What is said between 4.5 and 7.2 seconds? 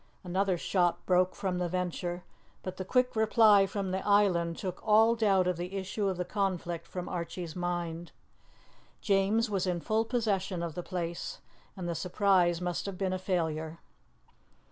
took all doubt of the issue of the conflict from